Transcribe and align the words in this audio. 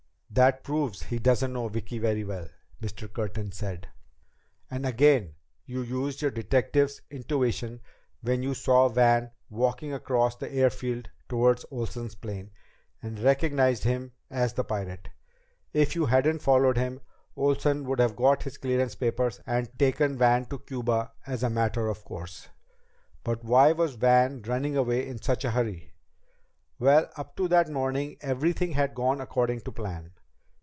"That 0.33 0.63
proves 0.63 1.03
he 1.03 1.19
doesn't 1.19 1.51
know 1.51 1.67
Vicki 1.67 1.99
very 1.99 2.23
well," 2.23 2.47
Mr. 2.81 3.11
Curtin 3.11 3.51
said. 3.51 3.89
"And 4.69 4.85
again 4.85 5.35
you 5.65 5.81
used 5.81 6.21
your 6.21 6.31
detective's 6.31 7.01
intuition 7.11 7.81
when 8.21 8.41
you 8.41 8.53
saw 8.53 8.87
Van 8.87 9.31
walking 9.49 9.91
across 9.93 10.37
the 10.37 10.49
airfield 10.49 11.09
toward 11.27 11.61
Olsen's 11.69 12.15
plane, 12.15 12.51
and 13.03 13.19
recognized 13.19 13.83
him 13.83 14.13
as 14.29 14.53
the 14.53 14.63
pirate. 14.63 15.09
If 15.73 15.95
you 15.95 16.05
hadn't 16.05 16.39
followed 16.41 16.77
him, 16.77 17.01
Olsen 17.35 17.83
would 17.89 17.99
have 17.99 18.15
got 18.15 18.43
his 18.43 18.57
clearance 18.57 18.95
papers 18.95 19.41
and 19.45 19.77
taken 19.77 20.17
Van 20.17 20.45
to 20.45 20.59
Cuba 20.59 21.11
as 21.27 21.43
a 21.43 21.49
matter 21.49 21.89
of 21.89 22.05
course." 22.05 22.47
"But 23.25 23.43
why 23.43 23.73
was 23.73 23.95
Van 23.95 24.41
running 24.43 24.77
away 24.77 25.05
in 25.05 25.21
such 25.21 25.43
a 25.43 25.51
hurry?" 25.51 25.91
"Well, 26.79 27.09
up 27.17 27.35
to 27.35 27.49
that 27.49 27.69
morning 27.69 28.15
everything 28.21 28.71
had 28.71 28.95
gone 28.95 29.19
according 29.19 29.59
to 29.63 29.73
plan. 29.73 30.13